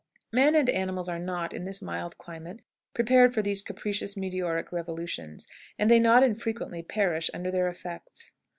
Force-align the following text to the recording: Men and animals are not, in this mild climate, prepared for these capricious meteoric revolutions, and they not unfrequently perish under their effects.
Men 0.31 0.55
and 0.55 0.67
animals 0.67 1.07
are 1.07 1.19
not, 1.19 1.53
in 1.53 1.63
this 1.63 1.79
mild 1.79 2.17
climate, 2.17 2.61
prepared 2.95 3.35
for 3.35 3.43
these 3.43 3.61
capricious 3.61 4.17
meteoric 4.17 4.71
revolutions, 4.71 5.47
and 5.77 5.91
they 5.91 5.99
not 5.99 6.23
unfrequently 6.23 6.81
perish 6.81 7.29
under 7.35 7.51
their 7.51 7.67
effects. 7.69 8.31